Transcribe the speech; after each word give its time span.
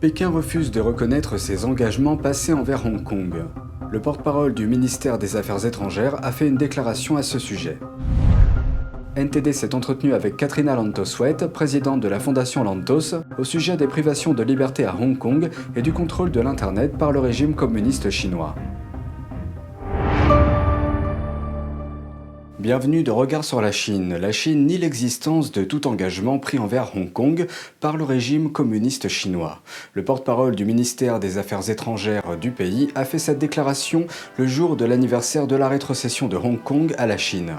Pékin 0.00 0.30
refuse 0.30 0.70
de 0.70 0.80
reconnaître 0.80 1.36
ses 1.36 1.66
engagements 1.66 2.16
passés 2.16 2.54
envers 2.54 2.86
Hong 2.86 3.04
Kong. 3.04 3.34
Le 3.90 4.00
porte-parole 4.00 4.54
du 4.54 4.66
ministère 4.66 5.18
des 5.18 5.36
Affaires 5.36 5.66
étrangères 5.66 6.24
a 6.24 6.32
fait 6.32 6.48
une 6.48 6.56
déclaration 6.56 7.18
à 7.18 7.22
ce 7.22 7.38
sujet. 7.38 7.78
NTD 9.14 9.52
s'est 9.52 9.74
entretenu 9.74 10.14
avec 10.14 10.38
Katrina 10.38 10.74
Lantos-Wet, 10.74 11.48
présidente 11.52 12.00
de 12.00 12.08
la 12.08 12.18
Fondation 12.18 12.64
Lantos, 12.64 13.16
au 13.36 13.44
sujet 13.44 13.76
des 13.76 13.88
privations 13.88 14.32
de 14.32 14.42
liberté 14.42 14.86
à 14.86 14.96
Hong 14.98 15.18
Kong 15.18 15.50
et 15.76 15.82
du 15.82 15.92
contrôle 15.92 16.30
de 16.30 16.40
l'Internet 16.40 16.96
par 16.96 17.12
le 17.12 17.20
régime 17.20 17.54
communiste 17.54 18.08
chinois. 18.08 18.54
Bienvenue 22.60 23.02
de 23.02 23.10
Regard 23.10 23.42
sur 23.42 23.62
la 23.62 23.72
Chine. 23.72 24.18
La 24.18 24.32
Chine 24.32 24.66
nie 24.66 24.76
l'existence 24.76 25.50
de 25.50 25.64
tout 25.64 25.86
engagement 25.86 26.38
pris 26.38 26.58
envers 26.58 26.94
Hong 26.94 27.10
Kong 27.10 27.46
par 27.80 27.96
le 27.96 28.04
régime 28.04 28.52
communiste 28.52 29.08
chinois. 29.08 29.62
Le 29.94 30.04
porte-parole 30.04 30.54
du 30.54 30.66
ministère 30.66 31.20
des 31.20 31.38
Affaires 31.38 31.70
étrangères 31.70 32.36
du 32.36 32.50
pays 32.50 32.88
a 32.94 33.06
fait 33.06 33.18
cette 33.18 33.38
déclaration 33.38 34.06
le 34.36 34.46
jour 34.46 34.76
de 34.76 34.84
l'anniversaire 34.84 35.46
de 35.46 35.56
la 35.56 35.70
rétrocession 35.70 36.28
de 36.28 36.36
Hong 36.36 36.62
Kong 36.62 36.94
à 36.98 37.06
la 37.06 37.16
Chine. 37.16 37.54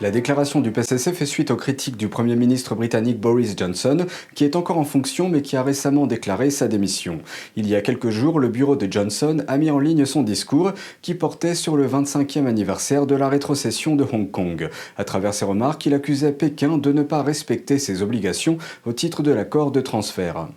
La 0.00 0.10
déclaration 0.10 0.60
du 0.60 0.72
PCC 0.72 1.12
fait 1.12 1.24
suite 1.24 1.52
aux 1.52 1.56
critiques 1.56 1.96
du 1.96 2.08
Premier 2.08 2.34
ministre 2.34 2.74
britannique 2.74 3.20
Boris 3.20 3.54
Johnson, 3.56 4.06
qui 4.34 4.44
est 4.44 4.56
encore 4.56 4.78
en 4.78 4.84
fonction 4.84 5.28
mais 5.28 5.40
qui 5.40 5.56
a 5.56 5.62
récemment 5.62 6.08
déclaré 6.08 6.50
sa 6.50 6.66
démission. 6.66 7.20
Il 7.54 7.68
y 7.68 7.76
a 7.76 7.80
quelques 7.80 8.10
jours, 8.10 8.40
le 8.40 8.48
bureau 8.48 8.74
de 8.74 8.90
Johnson 8.90 9.44
a 9.46 9.56
mis 9.56 9.70
en 9.70 9.78
ligne 9.78 10.04
son 10.04 10.24
discours 10.24 10.72
qui 11.00 11.14
portait 11.14 11.54
sur 11.54 11.76
le 11.76 11.86
25e 11.86 12.46
anniversaire 12.46 13.06
de 13.06 13.14
la 13.14 13.28
rétrocession 13.28 13.94
de 13.94 14.04
Hong 14.12 14.30
Kong. 14.32 14.68
À 14.96 15.04
travers 15.04 15.32
ses 15.32 15.44
remarques, 15.44 15.86
il 15.86 15.94
accusait 15.94 16.32
Pékin 16.32 16.76
de 16.76 16.90
ne 16.90 17.02
pas 17.02 17.22
respecter 17.22 17.78
ses 17.78 18.02
obligations 18.02 18.58
au 18.86 18.92
titre 18.92 19.22
de 19.22 19.30
l'accord 19.30 19.70
de 19.70 19.80
transfert. 19.80 20.48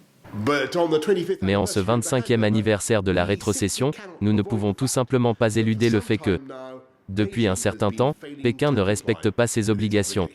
Mais 1.41 1.55
en 1.55 1.65
ce 1.65 1.79
25e 1.79 2.43
anniversaire 2.43 3.03
de 3.03 3.11
la 3.11 3.25
rétrocession, 3.25 3.91
nous 4.21 4.33
ne 4.33 4.41
pouvons 4.41 4.73
tout 4.73 4.87
simplement 4.87 5.33
pas 5.33 5.55
éluder 5.55 5.89
le 5.89 5.99
fait 5.99 6.17
que, 6.17 6.39
depuis 7.09 7.47
un 7.47 7.55
certain 7.55 7.91
temps, 7.91 8.15
Pékin 8.43 8.71
ne 8.71 8.81
respecte 8.81 9.29
pas 9.29 9.47
ses 9.47 9.69
obligations. 9.69 10.29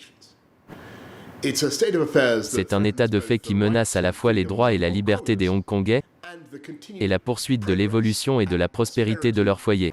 C'est 2.43 2.73
un 2.73 2.85
état 2.85 3.09
de 3.09 3.21
fait 3.21 3.39
qui 3.39 3.55
menace 3.55 3.97
à 3.97 4.01
la 4.01 4.13
fois 4.13 4.33
les 4.33 4.45
droits 4.45 4.73
et 4.73 4.79
la 4.79 4.89
liberté 4.89 5.35
des 5.35 5.49
Hongkongais 5.49 6.03
et 6.99 7.09
la 7.09 7.19
poursuite 7.19 7.67
de 7.67 7.73
l'évolution 7.73 8.41
et 8.41 8.47
de 8.47 8.57
la 8.57 8.69
prospérité 8.69 9.33
de 9.33 9.43
leur 9.43 9.61
foyer. 9.61 9.93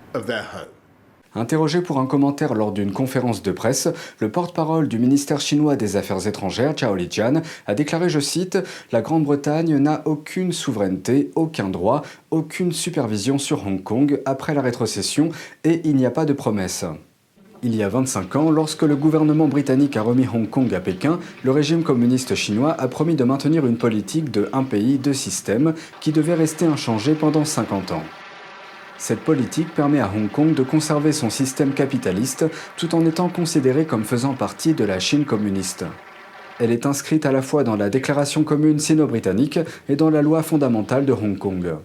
Interrogé 1.40 1.82
pour 1.82 2.00
un 2.00 2.06
commentaire 2.06 2.54
lors 2.54 2.73
d'une 2.73 2.92
conférence 2.92 3.42
de 3.42 3.54
presse, 3.54 3.88
le 4.20 4.30
porte-parole 4.30 4.90
du 4.90 5.00
ministère 5.00 5.40
chinois 5.40 5.78
des 5.78 5.95
Affaires 5.95 6.28
étrangères, 6.28 6.73
Chao 6.76 6.94
Lijian, 6.95 7.42
a 7.66 7.76
déclaré, 7.76 8.09
je 8.09 8.20
cite, 8.20 8.58
La 8.92 9.00
Grande-Bretagne 9.00 9.78
n'a 9.78 10.02
aucune 10.04 10.52
souveraineté, 10.52 11.32
aucun 11.36 11.70
droit, 11.70 12.02
aucune 12.30 12.73
supervision 12.73 13.38
sur 13.38 13.66
Hong 13.66 13.82
Kong 13.82 14.22
après 14.26 14.54
la 14.54 14.62
rétrocession 14.62 15.30
et 15.64 15.80
il 15.86 15.95
n'y 15.95 16.06
a 16.06 16.12
pas 16.12 16.26
de 16.26 16.34
promesse. 16.34 16.84
Il 17.64 17.73
y 17.73 17.84
a 17.84 17.90
25 17.90 18.36
ans, 18.36 18.52
lorsque 18.52 18.84
le 18.84 18.98
gouvernement 18.98 19.48
britannique 19.48 19.95
a 19.95 20.02
remis 20.02 20.28
Hong 20.28 20.50
Kong 20.50 20.73
à 20.73 20.82
Pékin, 20.82 21.20
le 21.45 21.52
régime 21.52 21.84
communiste 21.84 22.36
chinois 22.36 22.76
a 22.78 22.90
promis 22.90 23.16
de 23.16 23.23
maintenir 23.23 23.66
une 23.66 23.78
politique 23.78 24.30
de 24.30 24.50
un 24.52 24.64
pays, 24.64 24.98
deux 24.98 25.14
systèmes 25.14 25.73
qui 26.02 26.12
devait 26.12 26.34
rester 26.34 26.66
inchangée 26.66 27.16
pendant 27.16 27.45
50 27.45 27.94
ans. 27.94 28.04
Cette 29.00 29.22
politique 29.22 29.73
permet 29.73 30.02
à 30.02 30.11
Hong 30.14 30.30
Kong 30.30 30.53
de 30.53 30.61
conserver 30.61 31.14
son 31.14 31.30
système 31.30 31.72
capitaliste 31.72 32.45
tout 32.75 32.94
en 32.94 33.05
étant 33.05 33.30
considéré 33.30 33.86
comme 33.86 34.03
faisant 34.03 34.33
partie 34.33 34.73
de 34.73 34.83
la 34.83 35.00
Chine 35.00 35.23
communiste. 35.23 35.86
Elle 36.59 36.72
est 36.72 36.86
inscrite 36.86 37.25
à 37.25 37.31
la 37.31 37.42
fois 37.42 37.64
dans 37.64 37.77
la 37.77 37.89
déclaration 37.89 38.44
commune 38.44 38.77
sino-britannique 38.77 39.59
et 39.88 39.95
dans 39.95 40.09
la 40.09 40.22
loi 40.22 40.44
fondamentale 40.44 41.05
de 41.05 41.14
Hong 41.14 41.38
Kong. 41.38 41.75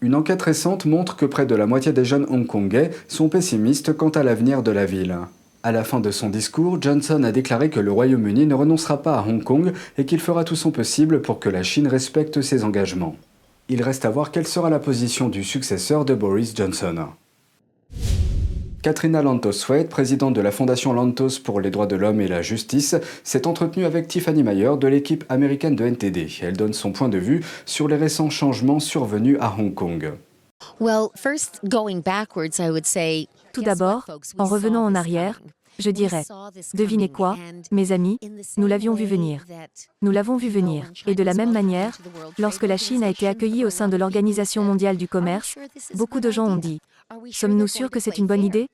Une 0.00 0.14
enquête 0.14 0.40
récente 0.40 0.86
montre 0.86 1.16
que 1.16 1.26
près 1.26 1.44
de 1.44 1.54
la 1.54 1.66
moitié 1.66 1.92
des 1.92 2.06
jeunes 2.06 2.26
hongkongais 2.30 2.90
sont 3.08 3.28
pessimistes 3.28 3.92
quant 3.92 4.08
à 4.08 4.22
l'avenir 4.22 4.62
de 4.62 4.70
la 4.70 4.86
ville. 4.86 5.18
À 5.62 5.70
la 5.70 5.84
fin 5.84 6.00
de 6.00 6.10
son 6.10 6.30
discours, 6.30 6.80
Johnson 6.80 7.22
a 7.24 7.32
déclaré 7.32 7.68
que 7.68 7.80
le 7.80 7.92
Royaume-Uni 7.92 8.46
ne 8.46 8.54
renoncera 8.54 9.02
pas 9.02 9.18
à 9.18 9.22
Hong 9.22 9.44
Kong 9.44 9.72
et 9.98 10.06
qu'il 10.06 10.20
fera 10.20 10.44
tout 10.44 10.56
son 10.56 10.70
possible 10.70 11.20
pour 11.20 11.40
que 11.40 11.50
la 11.50 11.62
Chine 11.62 11.88
respecte 11.88 12.40
ses 12.40 12.64
engagements. 12.64 13.16
Il 13.70 13.82
reste 13.82 14.04
à 14.04 14.10
voir 14.10 14.30
quelle 14.30 14.46
sera 14.46 14.68
la 14.68 14.78
position 14.78 15.30
du 15.30 15.42
successeur 15.42 16.04
de 16.04 16.14
Boris 16.14 16.54
Johnson. 16.54 17.06
Katrina 18.82 19.22
Lantos-Sweat, 19.22 19.88
présidente 19.88 20.34
de 20.34 20.42
la 20.42 20.50
Fondation 20.50 20.92
Lantos 20.92 21.38
pour 21.42 21.62
les 21.62 21.70
droits 21.70 21.86
de 21.86 21.96
l'homme 21.96 22.20
et 22.20 22.28
la 22.28 22.42
justice, 22.42 22.94
s'est 23.22 23.46
entretenue 23.46 23.86
avec 23.86 24.06
Tiffany 24.06 24.42
Mayer 24.42 24.72
de 24.78 24.86
l'équipe 24.86 25.24
américaine 25.30 25.76
de 25.76 25.86
NTD. 25.86 26.28
Elle 26.42 26.58
donne 26.58 26.74
son 26.74 26.92
point 26.92 27.08
de 27.08 27.16
vue 27.16 27.42
sur 27.64 27.88
les 27.88 27.96
récents 27.96 28.28
changements 28.28 28.80
survenus 28.80 29.38
à 29.40 29.54
Hong 29.58 29.72
Kong. 29.72 30.12
Tout 33.54 33.62
d'abord, 33.62 34.06
en 34.36 34.44
revenant 34.44 34.84
en 34.84 34.94
arrière, 34.94 35.40
je 35.78 35.90
dirais, 35.90 36.24
devinez 36.74 37.08
quoi, 37.08 37.36
mes 37.70 37.92
amis, 37.92 38.18
nous 38.56 38.66
l'avions 38.66 38.94
vu 38.94 39.04
venir. 39.04 39.44
Nous 40.02 40.10
l'avons 40.10 40.36
vu 40.36 40.48
venir. 40.48 40.90
Et 41.06 41.14
de 41.14 41.22
la 41.22 41.34
même 41.34 41.52
manière, 41.52 41.98
lorsque 42.38 42.64
la 42.64 42.76
Chine 42.76 43.02
a 43.02 43.08
été 43.08 43.26
accueillie 43.26 43.64
au 43.64 43.70
sein 43.70 43.88
de 43.88 43.96
l'Organisation 43.96 44.62
mondiale 44.62 44.96
du 44.96 45.08
commerce, 45.08 45.56
beaucoup 45.94 46.20
de 46.20 46.30
gens 46.30 46.46
ont 46.46 46.56
dit, 46.56 46.80
sommes-nous 47.30 47.68
sûrs 47.68 47.90
que 47.90 48.00
c'est 48.00 48.18
une 48.18 48.26
bonne 48.26 48.44
idée? 48.44 48.68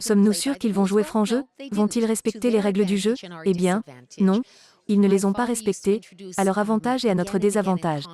Sommes-nous 0.00 0.34
sûrs 0.34 0.58
qu'ils 0.58 0.74
vont 0.74 0.84
jouer 0.84 1.02
franc 1.02 1.24
jeu? 1.24 1.42
Vont-ils 1.72 2.04
respecter 2.04 2.50
les 2.50 2.60
règles 2.60 2.84
du 2.84 2.98
jeu? 2.98 3.14
Eh 3.44 3.54
bien, 3.54 3.82
non, 4.18 4.42
ils 4.88 5.00
ne 5.00 5.08
les 5.08 5.24
ont 5.24 5.32
pas 5.32 5.44
respectées, 5.46 6.00
à 6.36 6.44
leur 6.44 6.58
avantage 6.58 7.04
et 7.04 7.10
à 7.10 7.14
notre 7.14 7.38
désavantage. 7.38 8.04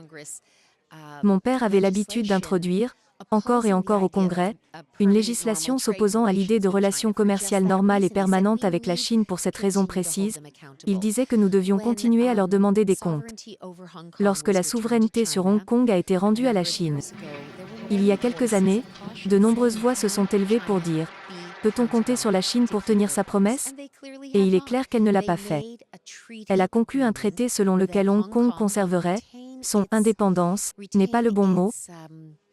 Mon 1.23 1.41
père 1.41 1.63
avait 1.63 1.81
l'habitude 1.81 2.29
d'introduire, 2.29 2.95
encore 3.31 3.67
et 3.67 3.73
encore 3.73 4.03
au 4.03 4.09
Congrès, 4.09 4.57
une 5.01 5.11
législation 5.11 5.79
s'opposant 5.79 6.25
à 6.25 6.33
l'idée 6.33 6.61
de 6.61 6.69
relations 6.69 7.13
commerciales 7.13 7.65
normales 7.65 8.05
et 8.05 8.11
permanentes 8.11 8.65
avec 8.65 8.87
la 8.87 8.97
Chine 8.97 9.25
pour 9.25 9.41
cette 9.41 9.57
raison 9.57 9.87
précise. 9.87 10.41
Il 10.87 10.99
disait 10.99 11.27
que 11.27 11.37
nous 11.37 11.49
devions 11.49 11.79
continuer 11.79 12.29
à 12.29 12.35
leur 12.35 12.49
demander 12.49 12.85
des 12.85 12.97
comptes. 12.97 13.35
Lorsque 14.19 14.49
la 14.49 14.63
souveraineté 14.63 15.25
sur 15.25 15.47
Hong 15.47 15.65
Kong 15.65 15.91
a 15.91 15.97
été 15.97 16.17
rendue 16.17 16.47
à 16.47 16.53
la 16.53 16.65
Chine, 16.65 17.01
il 17.91 18.05
y 18.05 18.13
a 18.13 18.17
quelques 18.17 18.55
années, 18.55 18.83
de 19.27 19.39
nombreuses 19.39 19.79
voix 19.79 19.95
se 19.95 20.09
sont 20.09 20.27
élevées 20.27 20.61
pour 20.61 20.81
dire 20.81 21.09
Peut-on 21.63 21.87
compter 21.87 22.17
sur 22.17 22.31
la 22.31 22.43
Chine 22.43 22.69
pour 22.69 22.85
tenir 22.85 23.11
sa 23.11 23.25
promesse? 23.25 23.75
Et 24.35 24.41
il 24.41 24.55
est 24.55 24.65
clair 24.65 24.89
qu'elle 24.89 25.03
ne 25.03 25.11
l'a 25.11 25.23
pas 25.23 25.37
fait. 25.37 25.65
Elle 26.49 26.61
a 26.61 26.69
conclu 26.69 27.03
un 27.03 27.13
traité 27.13 27.49
selon 27.49 27.77
lequel 27.77 28.09
Hong 28.09 28.29
Kong 28.29 28.53
conserverait 28.57 29.19
son 29.63 29.87
indépendance, 29.91 30.73
n'est 30.95 31.07
pas 31.07 31.23
le 31.23 31.31
bon 31.31 31.47
mot, 31.47 31.73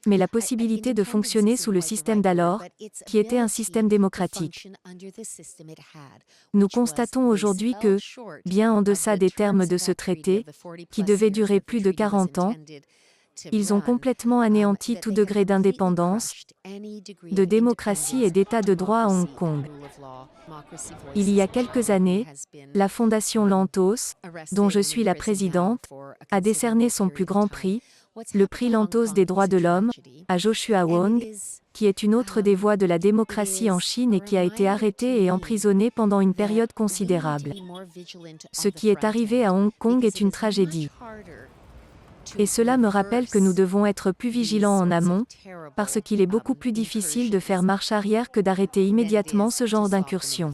mais 0.05 0.17
la 0.17 0.27
possibilité 0.27 0.93
de 0.93 1.03
fonctionner 1.03 1.55
sous 1.57 1.71
le 1.71 1.81
système 1.81 2.21
d'alors, 2.21 2.61
qui 3.05 3.17
était 3.17 3.37
un 3.37 3.47
système 3.47 3.87
démocratique. 3.87 4.67
Nous 6.53 6.67
constatons 6.67 7.27
aujourd'hui 7.27 7.75
que, 7.81 7.97
bien 8.45 8.73
en 8.73 8.81
deçà 8.81 9.17
des 9.17 9.31
termes 9.31 9.65
de 9.65 9.77
ce 9.77 9.91
traité, 9.91 10.45
qui 10.91 11.03
devait 11.03 11.31
durer 11.31 11.59
plus 11.61 11.81
de 11.81 11.91
40 11.91 12.39
ans, 12.39 12.53
ils 13.51 13.73
ont 13.73 13.81
complètement 13.81 14.41
anéanti 14.41 14.99
tout 14.99 15.11
degré 15.11 15.45
d'indépendance, 15.45 16.33
de 16.65 17.45
démocratie 17.45 18.23
et 18.23 18.31
d'état 18.31 18.61
de 18.61 18.73
droit 18.73 18.99
à 18.99 19.07
Hong 19.07 19.33
Kong. 19.35 19.65
Il 21.15 21.29
y 21.29 21.41
a 21.41 21.47
quelques 21.47 21.89
années, 21.89 22.25
la 22.73 22.89
Fondation 22.89 23.45
Lantos, 23.45 24.15
dont 24.51 24.69
je 24.69 24.79
suis 24.79 25.03
la 25.03 25.15
présidente, 25.15 25.85
a 26.31 26.41
décerné 26.41 26.89
son 26.89 27.09
plus 27.09 27.25
grand 27.25 27.47
prix, 27.47 27.81
le 28.33 28.47
prix 28.47 28.69
Lantos 28.69 29.13
des 29.13 29.25
droits 29.25 29.47
de 29.47 29.57
l'homme, 29.57 29.91
à 30.27 30.37
Joshua 30.37 30.85
Wong, 30.85 31.25
qui 31.73 31.87
est 31.87 32.03
une 32.03 32.13
autre 32.13 32.41
des 32.41 32.55
voix 32.55 32.77
de 32.77 32.85
la 32.85 32.99
démocratie 32.99 33.71
en 33.71 33.79
Chine 33.79 34.13
et 34.13 34.21
qui 34.21 34.37
a 34.37 34.43
été 34.43 34.67
arrêté 34.67 35.23
et 35.23 35.31
emprisonné 35.31 35.89
pendant 35.89 36.21
une 36.21 36.35
période 36.35 36.71
considérable. 36.73 37.53
Ce 38.51 38.67
qui 38.67 38.89
est 38.89 39.03
arrivé 39.03 39.43
à 39.43 39.53
Hong 39.53 39.71
Kong 39.79 40.05
est 40.05 40.21
une 40.21 40.31
tragédie. 40.31 40.89
Et 42.39 42.45
cela 42.45 42.77
me 42.77 42.87
rappelle 42.87 43.27
que 43.27 43.37
nous 43.37 43.53
devons 43.53 43.85
être 43.85 44.11
plus 44.11 44.29
vigilants 44.29 44.77
en 44.77 44.91
amont, 44.91 45.25
parce 45.75 45.99
qu'il 46.01 46.21
est 46.21 46.25
beaucoup 46.27 46.55
plus 46.55 46.71
difficile 46.71 47.29
de 47.29 47.39
faire 47.39 47.63
marche 47.63 47.91
arrière 47.91 48.31
que 48.31 48.39
d'arrêter 48.39 48.87
immédiatement 48.87 49.49
ce 49.49 49.65
genre 49.65 49.89
d'incursion. 49.89 50.53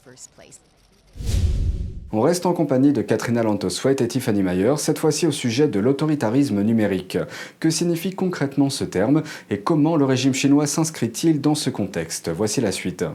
On 2.11 2.21
reste 2.21 2.47
en 2.47 2.53
compagnie 2.53 2.91
de 2.91 3.03
Katrina 3.03 3.43
Lantoswet 3.43 3.97
et 3.99 4.07
Tiffany 4.07 4.41
Mayer, 4.41 4.73
cette 4.77 4.97
fois-ci 4.97 5.27
au 5.27 5.31
sujet 5.31 5.67
de 5.67 5.79
l'autoritarisme 5.79 6.63
numérique. 6.63 7.19
Que 7.59 7.69
signifie 7.69 8.15
concrètement 8.15 8.71
ce 8.71 8.83
terme 8.83 9.21
et 9.51 9.59
comment 9.59 9.95
le 9.95 10.05
régime 10.05 10.33
chinois 10.33 10.65
s'inscrit-il 10.65 11.39
dans 11.39 11.53
ce 11.53 11.69
contexte? 11.69 12.29
Voici 12.29 12.61
la 12.61 12.71
suite. 12.71 13.05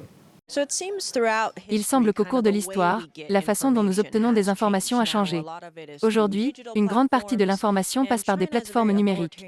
Il 1.71 1.85
semble 1.85 2.13
qu'au 2.13 2.25
cours 2.25 2.43
de 2.43 2.51
l'histoire, 2.51 3.03
la 3.29 3.41
façon 3.41 3.73
dont 3.73 3.83
nous 3.83 3.99
obtenons 3.99 4.33
des 4.33 4.49
informations 4.49 5.01
a 5.01 5.05
changé. 5.05 5.43
Aujourd'hui, 6.03 6.53
une 6.75 6.87
grande 6.87 7.09
partie 7.09 7.37
de 7.37 7.45
l'information 7.45 8.05
passe 8.05 8.25
par 8.25 8.37
des 8.37 8.47
plateformes 8.47 8.93
numériques. 8.93 9.45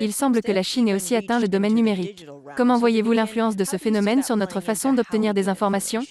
Il 0.00 0.12
semble 0.12 0.40
que 0.42 0.52
la 0.52 0.62
Chine 0.62 0.88
ait 0.88 0.94
aussi 0.94 1.14
atteint 1.14 1.40
le 1.40 1.48
domaine 1.48 1.74
numérique. 1.74 2.26
Comment 2.56 2.78
voyez-vous 2.78 3.12
l'influence 3.12 3.56
de 3.56 3.64
ce 3.64 3.76
phénomène 3.76 4.22
sur 4.22 4.36
notre 4.36 4.60
façon 4.60 4.92
d'obtenir 4.92 5.34
des 5.34 5.48
informations? 5.48 6.02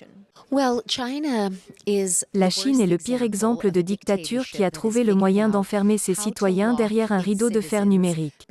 La 0.52 2.50
Chine 2.50 2.82
est 2.82 2.88
le 2.88 2.98
pire 2.98 3.22
exemple 3.22 3.70
de 3.72 3.82
dictature 3.82 4.46
qui 4.46 4.64
a 4.64 4.72
trouvé 4.72 5.04
le 5.04 5.14
moyen 5.14 5.48
d'enfermer 5.48 5.98
ses 5.98 6.16
citoyens 6.16 6.74
derrière 6.74 7.12
un 7.12 7.20
rideau 7.20 7.50
de 7.50 7.62
fer 7.62 7.86
numérique. 7.86 8.48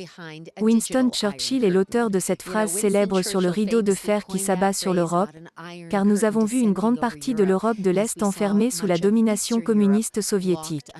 Winston 0.61 1.11
Churchill 1.13 1.65
est 1.65 1.71
l'auteur 1.71 2.11
de 2.11 2.21
cette 2.21 2.43
phrase 2.43 2.71
célèbre 2.71 3.23
sur 3.23 3.41
le 3.41 3.49
rideau 3.49 3.83
de 3.83 3.95
fer 3.95 4.27
qui 4.27 4.39
s'abat 4.39 4.73
sur 4.73 4.95
l'Europe, 4.95 5.31
car 5.91 6.05
nous 6.05 6.25
avons 6.25 6.45
vu 6.45 6.59
une 6.61 6.73
grande 6.73 7.01
partie 7.01 7.35
de 7.35 7.45
l'Europe 7.45 7.81
de 7.81 7.91
l'Est 7.91 8.23
enfermée 8.23 8.71
sous 8.71 8.87
la 8.87 8.99
domination 8.99 9.61
communiste 9.61 10.21
soviétique. 10.21 10.91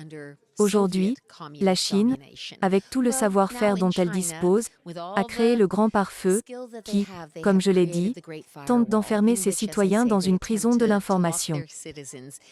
Aujourd'hui, 0.59 1.15
la 1.61 1.73
Chine, 1.73 2.17
avec 2.61 2.83
tout 2.89 3.01
le 3.01 3.11
savoir-faire 3.11 3.75
dont 3.75 3.91
elle 3.91 4.09
dispose, 4.09 4.67
a 5.15 5.23
créé 5.23 5.55
le 5.55 5.67
grand 5.67 5.89
pare-feu 5.89 6.41
qui, 6.83 7.07
comme 7.41 7.61
je 7.61 7.71
l'ai 7.71 7.85
dit, 7.85 8.13
tente 8.65 8.89
d'enfermer 8.89 9.37
ses 9.37 9.53
citoyens 9.53 10.05
dans 10.05 10.19
une 10.19 10.37
prison 10.37 10.75
de 10.75 10.83
l'information. 10.83 11.63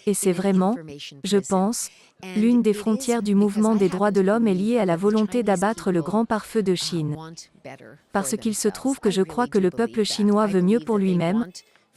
Et 0.05 0.13
c'est 0.13 0.31
vraiment, 0.31 0.77
je 1.25 1.37
pense, 1.37 1.89
l'une 2.37 2.61
des 2.61 2.73
frontières 2.73 3.23
du 3.23 3.35
mouvement 3.35 3.75
des 3.75 3.89
droits 3.89 4.11
de 4.11 4.21
l'homme 4.21 4.47
est 4.47 4.53
liée 4.53 4.79
à 4.79 4.85
la 4.85 4.95
volonté 4.95 5.43
d'abattre 5.43 5.91
le 5.91 6.01
grand 6.01 6.23
pare-feu 6.23 6.63
de 6.63 6.75
Chine. 6.75 7.17
Parce 8.13 8.37
qu'il 8.37 8.55
se 8.55 8.69
trouve 8.69 9.01
que 9.01 9.11
je 9.11 9.21
crois 9.21 9.47
que 9.47 9.59
le 9.59 9.69
peuple 9.69 10.03
chinois 10.03 10.47
veut 10.47 10.61
mieux 10.61 10.79
pour 10.79 10.97
lui-même, 10.97 11.45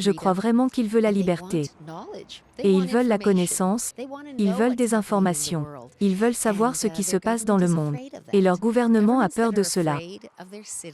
je 0.01 0.11
crois 0.11 0.33
vraiment 0.33 0.69
qu'ils 0.69 0.89
veulent 0.89 1.03
la 1.03 1.13
liberté. 1.13 1.71
Et 2.59 2.73
ils 2.73 2.87
veulent 2.87 3.07
la 3.07 3.19
connaissance, 3.19 3.93
ils 4.39 4.53
veulent 4.53 4.77
des 4.77 4.95
informations, 4.95 5.67
ils 6.01 6.17
veulent 6.17 6.35
savoir 6.35 6.77
ce 6.77 6.87
qui 6.87 7.03
se 7.03 7.17
passe 7.17 7.45
dans 7.45 7.57
le 7.57 7.69
monde. 7.69 7.97
Et 8.33 8.41
leur 8.41 8.59
gouvernement 8.59 9.21
a 9.21 9.29
peur 9.29 9.53
de 9.53 9.63
cela. 9.63 9.99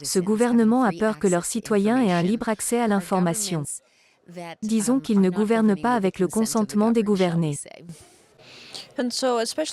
Ce 0.02 0.18
gouvernement 0.18 0.84
a 0.84 0.92
peur 0.92 1.18
que 1.18 1.26
leurs 1.26 1.44
citoyens 1.44 2.02
aient 2.02 2.12
un 2.12 2.22
libre 2.22 2.48
accès 2.48 2.80
à 2.80 2.88
l'information. 2.88 3.64
Disons 4.62 5.00
qu'ils 5.00 5.20
ne 5.20 5.30
gouvernent 5.30 5.80
pas 5.80 5.94
avec 5.94 6.18
le 6.18 6.28
consentement 6.28 6.90
des 6.90 7.02
gouvernés. 7.02 7.56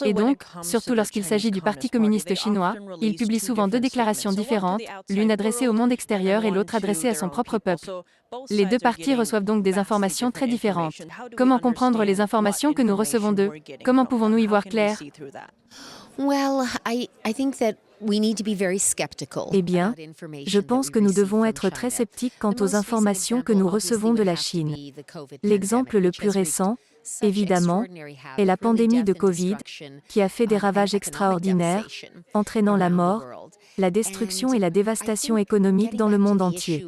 Et 0.05 0.13
donc, 0.13 0.44
surtout 0.61 0.94
lorsqu'il 0.94 1.23
s'agit 1.23 1.51
du 1.51 1.61
Parti 1.61 1.89
communiste 1.89 2.35
chinois, 2.35 2.75
il 3.01 3.15
publie 3.15 3.39
souvent 3.39 3.67
deux 3.67 3.79
déclarations 3.79 4.31
différentes, 4.31 4.81
l'une 5.09 5.31
adressée 5.31 5.67
au 5.67 5.73
monde 5.73 5.91
extérieur 5.91 6.45
et 6.45 6.51
l'autre 6.51 6.75
adressée 6.75 7.09
à 7.09 7.15
son 7.15 7.29
propre 7.29 7.57
peuple. 7.57 7.89
Les 8.50 8.65
deux 8.65 8.79
partis 8.79 9.15
reçoivent 9.15 9.44
donc 9.44 9.63
des 9.63 9.77
informations 9.77 10.31
très 10.31 10.47
différentes. 10.47 11.01
Comment 11.38 11.59
comprendre 11.59 12.03
les 12.03 12.21
informations 12.21 12.73
que 12.73 12.81
nous 12.81 12.95
recevons 12.95 13.31
d'eux? 13.31 13.51
Comment 13.83 14.05
pouvons-nous 14.05 14.39
y 14.39 14.47
voir 14.47 14.63
clair? 14.63 15.00
eh 19.53 19.61
bien, 19.61 19.95
je 20.45 20.59
pense 20.59 20.89
que 20.89 21.00
nous 21.00 21.13
devons 21.13 21.45
être 21.45 21.69
très 21.69 21.89
sceptiques 21.89 22.33
quant 22.39 22.53
aux 22.59 22.75
informations 22.75 23.41
que 23.41 23.53
nous 23.53 23.67
recevons 23.69 24.13
de 24.13 24.23
la 24.23 24.35
Chine. 24.35 24.75
L'exemple 25.41 26.00
le 26.00 26.11
plus 26.11 26.29
récent, 26.29 26.77
évidemment, 27.21 27.83
est 28.38 28.45
la 28.45 28.57
pandémie 28.57 29.03
de 29.03 29.13
Covid, 29.13 29.57
qui 30.07 30.21
a 30.21 30.29
fait 30.29 30.47
des 30.47 30.57
ravages 30.57 30.94
extraordinaires, 30.94 31.88
entraînant 32.33 32.77
la 32.77 32.89
mort, 32.89 33.50
la 33.77 33.89
destruction 33.89 34.53
et 34.53 34.59
la 34.59 34.69
dévastation 34.69 35.38
économique 35.38 35.95
dans 35.95 36.09
le 36.09 36.17
monde 36.17 36.41
entier. 36.41 36.85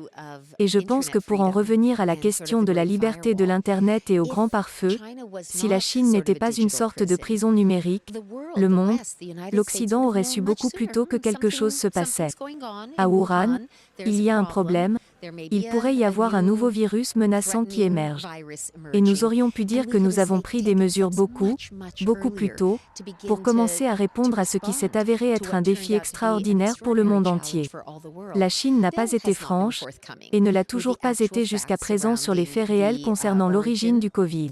Et 0.60 0.68
je 0.68 0.80
pense 0.80 1.10
que 1.10 1.20
pour 1.20 1.42
en 1.42 1.52
revenir 1.52 2.00
à 2.00 2.06
la 2.06 2.16
question 2.16 2.64
de 2.64 2.72
la 2.72 2.86
liberté 2.86 3.34
de 3.34 3.44
l'Internet 3.44 4.10
et 4.10 4.20
au 4.20 4.26
grand 4.26 4.50
pare-feu, 4.50 4.98
si 5.42 5.68
la 5.68 5.80
Chine 5.80 6.12
n'était 6.12 6.36
pas 6.36 6.52
une 6.52 6.70
sorte 6.70 7.04
de 7.04 7.16
prison 7.16 7.52
numérique, 7.52 8.14
le 8.56 8.70
monde, 8.70 9.00
l'Occident 9.52 10.06
aurait 10.06 10.24
su 10.24 10.42
beaucoup 10.42 10.70
plus 10.70 10.88
tôt 10.88 11.06
que 11.06 11.18
quelque 11.18 11.50
chose 11.50 11.76
se 11.76 11.88
passait. 11.88 12.28
À 12.98 13.10
Wuhan, 13.10 13.60
il 14.00 14.22
y 14.22 14.30
a 14.30 14.38
un 14.38 14.44
problème, 14.44 14.98
il 15.52 15.70
pourrait 15.70 15.96
y 15.96 16.04
avoir 16.04 16.36
un 16.36 16.42
nouveau 16.42 16.70
virus 16.70 17.16
menaçant 17.16 17.66
qui 17.66 17.82
émerge. 17.82 18.26
Et 18.94 19.02
nous 19.02 19.24
aurions 19.24 19.52
pu 19.52 19.66
dire 19.66 19.88
que 19.88 19.98
nous 19.98 20.20
avons 20.20 20.42
pris 20.42 20.62
des 20.62 20.76
mesures 20.76 21.10
beaucoup, 21.10 21.56
beaucoup 22.02 22.30
plus 22.30 22.54
tôt, 22.56 22.80
pour 23.28 23.42
commencer 23.42 23.86
à 23.86 23.94
répondre 23.94 24.40
à 24.40 24.46
ce 24.46 24.58
qui 24.58 24.74
s'est 24.74 24.98
avéré 24.98 25.32
être 25.32 25.56
un 25.56 25.62
défi 25.62 25.94
extraordinaire 25.94 26.76
pour 26.82 26.96
le 26.96 27.04
monde 27.04 27.28
entier. 27.28 27.70
La 28.36 28.50
Chine 28.50 28.80
n'a 28.80 28.92
pas 28.92 29.12
été 29.12 29.34
franche, 29.34 29.84
et 30.32 30.42
ne 30.42 30.52
l'a 30.52 30.64
toujours 30.64 30.98
pas 30.98 31.20
été 31.20 31.46
jusqu'à 31.46 31.78
présent 31.78 32.16
sur 32.16 32.34
les 32.34 32.46
faits 32.46 32.68
réels 32.68 33.02
concernant 33.02 33.50
l'origine 33.50 34.00
du 34.00 34.12
Covid. 34.12 34.52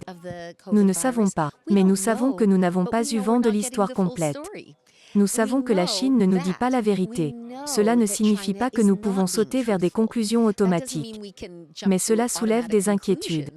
Nous 0.71 0.83
ne 0.83 0.93
savons 0.93 1.29
pas, 1.29 1.51
mais 1.69 1.83
nous 1.83 1.95
savons 1.95 2.33
que 2.33 2.43
nous 2.43 2.57
n'avons 2.57 2.85
pas 2.85 3.03
eu 3.11 3.19
vent 3.19 3.39
de 3.39 3.49
l'histoire 3.49 3.93
complète. 3.93 4.37
Nous 5.15 5.27
savons 5.27 5.61
que 5.61 5.73
la 5.73 5.85
Chine 5.85 6.17
ne 6.17 6.25
nous 6.25 6.39
dit 6.39 6.53
pas 6.53 6.69
la 6.69 6.81
vérité. 6.81 7.35
Cela 7.65 7.95
ne 7.95 8.05
signifie 8.05 8.53
pas 8.53 8.69
que 8.69 8.81
nous 8.81 8.95
pouvons 8.95 9.27
sauter 9.27 9.61
vers 9.61 9.77
des 9.77 9.91
conclusions 9.91 10.45
automatiques. 10.45 11.21
Mais 11.87 11.99
cela 11.99 12.27
soulève 12.27 12.67
des 12.67 12.89
inquiétudes. 12.89 13.49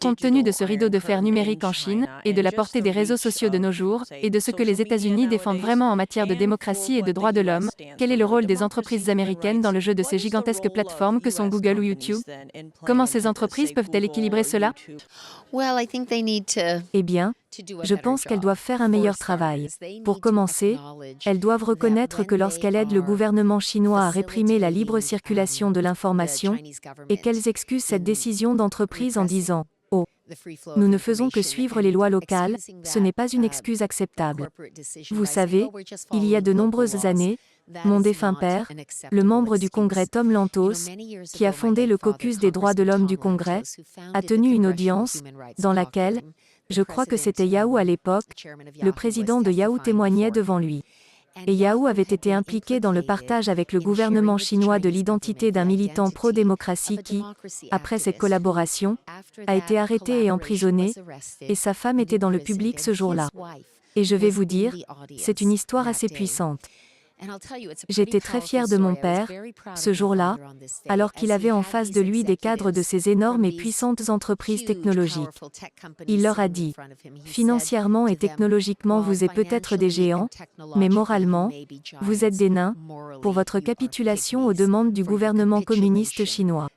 Compte 0.00 0.18
tenu 0.18 0.42
de 0.42 0.52
ce 0.52 0.64
rideau 0.64 0.88
de 0.88 0.98
fer 0.98 1.22
numérique 1.22 1.64
en 1.64 1.72
Chine 1.72 2.06
et 2.24 2.32
de 2.32 2.42
la 2.42 2.52
portée 2.52 2.82
des 2.82 2.90
réseaux 2.90 3.16
sociaux 3.16 3.48
de 3.48 3.58
nos 3.58 3.72
jours 3.72 4.02
et 4.10 4.30
de 4.30 4.38
ce 4.38 4.50
que 4.50 4.62
les 4.62 4.80
États-Unis 4.80 5.28
défendent 5.28 5.60
vraiment 5.60 5.90
en 5.90 5.96
matière 5.96 6.26
de 6.26 6.34
démocratie 6.34 6.98
et 6.98 7.02
de 7.02 7.12
droits 7.12 7.32
de 7.32 7.40
l'homme, 7.40 7.70
quel 7.96 8.12
est 8.12 8.16
le 8.16 8.24
rôle 8.24 8.46
des 8.46 8.62
entreprises 8.62 9.08
américaines 9.08 9.60
dans 9.60 9.72
le 9.72 9.80
jeu 9.80 9.94
de 9.94 10.02
ces 10.02 10.18
gigantesques 10.18 10.68
plateformes 10.68 11.20
que 11.20 11.30
sont 11.30 11.48
Google 11.48 11.78
ou 11.78 11.82
YouTube? 11.82 12.20
Comment 12.84 13.06
ces 13.06 13.26
entreprises 13.26 13.72
peuvent-elles 13.72 14.04
équilibrer 14.04 14.44
cela? 14.44 14.72
Eh 16.92 17.02
bien, 17.02 17.32
je 17.82 17.94
pense 17.94 18.24
qu'elles 18.24 18.40
doivent 18.40 18.58
faire 18.58 18.82
un 18.82 18.88
meilleur 18.88 19.16
travail. 19.18 19.68
Pour 20.04 20.20
commencer, 20.20 20.78
elles 21.24 21.40
doivent 21.40 21.64
reconnaître 21.64 22.24
que 22.24 22.34
lorsqu'elles 22.34 22.76
aident 22.76 22.92
le 22.92 23.02
gouvernement 23.02 23.60
chinois 23.60 24.02
à 24.02 24.10
réprimer 24.10 24.58
la 24.58 24.70
libre 24.70 25.00
circulation 25.00 25.70
de 25.70 25.80
l'information, 25.80 26.56
et 27.08 27.16
qu'elles 27.18 27.48
excusent 27.48 27.84
cette 27.84 28.04
décision 28.04 28.54
d'entreprise 28.54 29.18
en 29.18 29.24
disant 29.24 29.64
Oh, 29.90 30.06
nous 30.76 30.88
ne 30.88 30.96
faisons 30.96 31.28
que 31.28 31.42
suivre 31.42 31.82
les 31.82 31.92
lois 31.92 32.08
locales, 32.08 32.56
ce 32.82 32.98
n'est 32.98 33.12
pas 33.12 33.28
une 33.28 33.44
excuse 33.44 33.82
acceptable. 33.82 34.48
Vous 35.10 35.26
savez, 35.26 35.68
il 36.12 36.24
y 36.24 36.34
a 36.34 36.40
de 36.40 36.54
nombreuses 36.54 37.04
années, 37.04 37.38
mon 37.84 38.00
défunt 38.00 38.34
père, 38.34 38.70
le 39.10 39.22
membre 39.22 39.58
du 39.58 39.70
Congrès 39.70 40.06
Tom 40.06 40.30
Lantos, 40.30 40.88
qui 41.32 41.46
a 41.46 41.52
fondé 41.52 41.86
le 41.86 41.98
caucus 41.98 42.38
des 42.38 42.50
droits 42.50 42.74
de 42.74 42.82
l'homme 42.82 43.06
du 43.06 43.18
Congrès, 43.18 43.62
a 44.14 44.22
tenu 44.22 44.52
une 44.52 44.66
audience 44.66 45.22
dans 45.58 45.72
laquelle, 45.72 46.22
je 46.70 46.82
crois 46.82 47.06
que 47.06 47.16
c'était 47.16 47.46
Yahoo 47.46 47.76
à 47.76 47.84
l'époque, 47.84 48.46
le 48.82 48.92
président 48.92 49.40
de 49.40 49.50
Yahoo 49.50 49.78
témoignait 49.78 50.30
devant 50.30 50.58
lui. 50.58 50.82
Et 51.46 51.54
Yahoo 51.54 51.86
avait 51.86 52.02
été 52.02 52.32
impliqué 52.32 52.78
dans 52.78 52.92
le 52.92 53.02
partage 53.02 53.48
avec 53.48 53.72
le 53.72 53.80
gouvernement 53.80 54.38
chinois 54.38 54.78
de 54.78 54.88
l'identité 54.88 55.50
d'un 55.50 55.64
militant 55.64 56.10
pro-démocratie 56.10 56.98
qui, 56.98 57.22
après 57.70 57.98
cette 57.98 58.18
collaboration, 58.18 58.98
a 59.46 59.56
été 59.56 59.78
arrêté 59.78 60.24
et 60.24 60.30
emprisonné, 60.30 60.92
et 61.40 61.54
sa 61.54 61.74
femme 61.74 62.00
était 62.00 62.18
dans 62.18 62.30
le 62.30 62.38
public 62.38 62.80
ce 62.80 62.92
jour-là. 62.92 63.28
Et 63.96 64.04
je 64.04 64.16
vais 64.16 64.30
vous 64.30 64.44
dire, 64.44 64.74
c'est 65.18 65.40
une 65.40 65.52
histoire 65.52 65.88
assez 65.88 66.08
puissante. 66.08 66.60
J'étais 67.88 68.20
très 68.20 68.40
fier 68.40 68.68
de 68.68 68.76
mon 68.76 68.94
père, 68.94 69.28
ce 69.74 69.92
jour-là, 69.92 70.38
alors 70.88 71.12
qu'il 71.12 71.32
avait 71.32 71.50
en 71.50 71.62
face 71.62 71.90
de 71.90 72.00
lui 72.00 72.24
des 72.24 72.36
cadres 72.36 72.70
de 72.70 72.82
ces 72.82 73.08
énormes 73.08 73.44
et 73.44 73.52
puissantes 73.52 74.08
entreprises 74.08 74.64
technologiques. 74.64 75.40
Il 76.08 76.22
leur 76.22 76.40
a 76.40 76.48
dit, 76.48 76.74
financièrement 77.24 78.06
et 78.06 78.16
technologiquement 78.16 79.00
vous 79.00 79.24
êtes 79.24 79.34
peut-être 79.34 79.76
des 79.76 79.90
géants, 79.90 80.28
mais 80.76 80.88
moralement, 80.88 81.50
vous 82.00 82.24
êtes 82.24 82.36
des 82.36 82.50
nains, 82.50 82.74
pour 83.20 83.32
votre 83.32 83.60
capitulation 83.60 84.46
aux 84.46 84.54
demandes 84.54 84.92
du 84.92 85.04
gouvernement 85.04 85.62
communiste 85.62 86.24
chinois. 86.24 86.68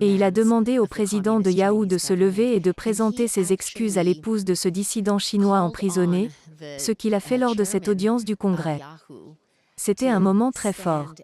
Et 0.00 0.14
il 0.14 0.22
a 0.22 0.30
demandé 0.30 0.78
au 0.78 0.86
président 0.86 1.40
de 1.40 1.50
Yahoo 1.50 1.86
de 1.86 1.98
se 1.98 2.12
lever 2.12 2.54
et 2.54 2.60
de 2.60 2.72
présenter 2.72 3.28
ses 3.28 3.52
excuses 3.52 3.98
à 3.98 4.02
l'épouse 4.02 4.44
de 4.44 4.54
ce 4.54 4.68
dissident 4.68 5.18
chinois 5.18 5.60
emprisonné, 5.60 6.30
ce 6.78 6.92
qu'il 6.92 7.14
a 7.14 7.20
fait 7.20 7.38
lors 7.38 7.54
de 7.54 7.64
cette 7.64 7.88
audience 7.88 8.24
du 8.24 8.36
Congrès. 8.36 8.80
C'était 9.78 10.08
un 10.08 10.18
moment 10.18 10.50
très 10.50 10.72
fort. 10.72 11.14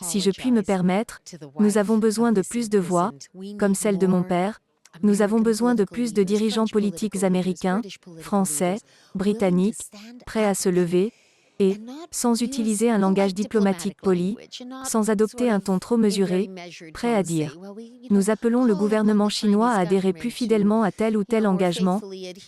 Si 0.00 0.20
je 0.20 0.30
puis 0.30 0.50
me 0.50 0.62
permettre, 0.62 1.20
nous 1.60 1.76
avons 1.76 1.98
besoin 1.98 2.32
de 2.32 2.40
plus 2.40 2.70
de 2.70 2.78
voix, 2.78 3.12
comme 3.58 3.74
celle 3.74 3.98
de 3.98 4.06
mon 4.06 4.22
père. 4.22 4.60
Nous 5.02 5.20
avons 5.20 5.40
besoin 5.40 5.74
de 5.74 5.84
plus 5.84 6.14
de 6.14 6.22
dirigeants 6.22 6.66
politiques 6.66 7.22
américains, 7.22 7.82
français, 8.20 8.78
britanniques, 9.14 9.90
prêts 10.24 10.46
à 10.46 10.54
se 10.54 10.70
lever, 10.70 11.12
et, 11.60 11.76
sans 12.10 12.40
utiliser 12.40 12.90
un 12.90 12.98
langage 12.98 13.34
diplomatique 13.34 13.98
poli, 14.00 14.36
sans 14.84 15.10
adopter 15.10 15.50
un 15.50 15.60
ton 15.60 15.78
trop 15.78 15.98
mesuré, 15.98 16.48
prêt 16.94 17.14
à 17.14 17.22
dire⁇ 17.22 17.58
Nous 18.10 18.30
appelons 18.30 18.64
le 18.64 18.74
gouvernement 18.74 19.28
chinois 19.28 19.70
à 19.70 19.80
adhérer 19.80 20.14
plus 20.14 20.30
fidèlement 20.30 20.82
à 20.82 20.92
tel 20.92 21.16
ou 21.16 21.24
tel 21.24 21.46
engagement, 21.46 22.00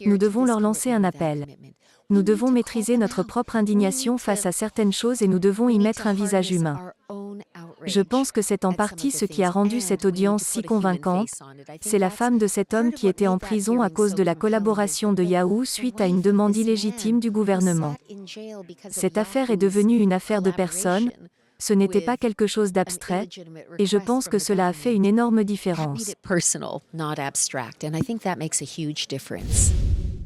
nous 0.06 0.16
devons 0.16 0.46
leur 0.46 0.60
lancer 0.60 0.90
un 0.90 1.04
appel. 1.04 1.46
Nous 2.10 2.22
devons 2.22 2.50
maîtriser 2.50 2.96
notre 2.98 3.22
propre 3.22 3.54
indignation 3.54 4.18
face 4.18 4.44
à 4.44 4.52
certaines 4.52 4.92
choses 4.92 5.22
et 5.22 5.28
nous 5.28 5.38
devons 5.38 5.68
y 5.68 5.78
mettre 5.78 6.08
un 6.08 6.12
visage 6.12 6.50
humain. 6.50 6.92
Je 7.86 8.00
pense 8.00 8.32
que 8.32 8.42
c'est 8.42 8.64
en 8.64 8.72
partie 8.72 9.10
ce 9.10 9.24
qui 9.24 9.42
a 9.44 9.50
rendu 9.50 9.80
cette 9.80 10.04
audience 10.04 10.42
si 10.42 10.62
convaincante. 10.62 11.30
C'est 11.80 11.98
la 11.98 12.10
femme 12.10 12.38
de 12.38 12.46
cet 12.46 12.74
homme 12.74 12.92
qui 12.92 13.06
était 13.06 13.26
en 13.26 13.38
prison 13.38 13.80
à 13.80 13.90
cause 13.90 14.14
de 14.14 14.22
la 14.22 14.34
collaboration 14.34 15.12
de 15.12 15.22
Yahoo 15.22 15.64
suite 15.64 16.00
à 16.00 16.06
une 16.06 16.20
demande 16.20 16.56
illégitime 16.56 17.20
du 17.20 17.30
gouvernement. 17.30 17.94
Cette 18.90 19.16
affaire 19.16 19.50
est 19.50 19.56
devenue 19.56 19.98
une 19.98 20.12
affaire 20.12 20.42
de 20.42 20.50
personnes, 20.50 21.10
ce 21.58 21.72
n'était 21.74 22.00
pas 22.00 22.16
quelque 22.16 22.46
chose 22.46 22.72
d'abstrait, 22.72 23.28
et 23.78 23.86
je 23.86 23.98
pense 23.98 24.28
que 24.28 24.38
cela 24.38 24.68
a 24.68 24.72
fait 24.72 24.94
une 24.94 25.04
énorme 25.04 25.44
différence. 25.44 26.14